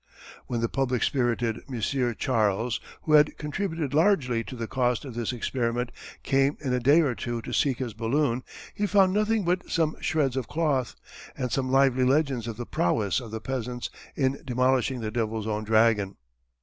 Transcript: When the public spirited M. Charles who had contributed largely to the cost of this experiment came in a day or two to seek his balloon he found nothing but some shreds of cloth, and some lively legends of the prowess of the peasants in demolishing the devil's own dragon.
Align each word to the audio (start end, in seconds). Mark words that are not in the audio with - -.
When 0.47 0.61
the 0.61 0.67
public 0.67 1.03
spirited 1.03 1.61
M. 1.71 1.79
Charles 2.17 2.79
who 3.03 3.13
had 3.13 3.37
contributed 3.37 3.93
largely 3.93 4.43
to 4.45 4.55
the 4.55 4.65
cost 4.65 5.05
of 5.05 5.13
this 5.13 5.31
experiment 5.31 5.91
came 6.23 6.57
in 6.59 6.73
a 6.73 6.79
day 6.79 7.01
or 7.01 7.13
two 7.13 7.39
to 7.43 7.53
seek 7.53 7.77
his 7.77 7.93
balloon 7.93 8.41
he 8.73 8.87
found 8.87 9.13
nothing 9.13 9.43
but 9.43 9.69
some 9.69 9.95
shreds 10.01 10.35
of 10.35 10.47
cloth, 10.47 10.95
and 11.37 11.51
some 11.51 11.69
lively 11.71 12.03
legends 12.03 12.47
of 12.47 12.57
the 12.57 12.65
prowess 12.65 13.19
of 13.19 13.29
the 13.29 13.39
peasants 13.41 13.91
in 14.15 14.41
demolishing 14.43 15.01
the 15.01 15.11
devil's 15.11 15.45
own 15.45 15.65
dragon. 15.65 16.15